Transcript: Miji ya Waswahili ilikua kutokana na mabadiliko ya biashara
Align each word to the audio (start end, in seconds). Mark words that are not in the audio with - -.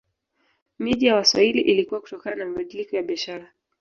Miji 0.79 1.05
ya 1.05 1.15
Waswahili 1.15 1.61
ilikua 1.61 2.01
kutokana 2.01 2.35
na 2.35 2.45
mabadiliko 2.45 2.95
ya 2.95 3.03
biashara 3.03 3.51